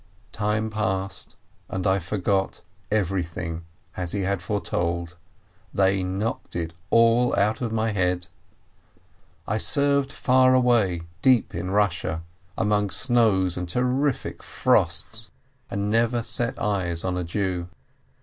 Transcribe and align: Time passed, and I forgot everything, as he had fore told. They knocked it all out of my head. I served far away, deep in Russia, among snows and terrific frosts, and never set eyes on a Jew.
Time 0.31 0.71
passed, 0.71 1.35
and 1.69 1.85
I 1.85 1.99
forgot 1.99 2.61
everything, 2.89 3.65
as 3.95 4.13
he 4.13 4.21
had 4.21 4.41
fore 4.41 4.59
told. 4.59 5.15
They 5.75 6.01
knocked 6.01 6.55
it 6.55 6.73
all 6.89 7.35
out 7.35 7.61
of 7.61 7.71
my 7.71 7.91
head. 7.91 8.25
I 9.47 9.59
served 9.59 10.11
far 10.11 10.55
away, 10.55 11.03
deep 11.21 11.53
in 11.53 11.69
Russia, 11.69 12.23
among 12.57 12.89
snows 12.89 13.57
and 13.57 13.69
terrific 13.69 14.41
frosts, 14.41 15.29
and 15.69 15.91
never 15.91 16.23
set 16.23 16.57
eyes 16.59 17.03
on 17.03 17.15
a 17.15 17.23
Jew. 17.23 17.69